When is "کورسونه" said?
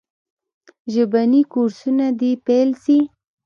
1.51-2.05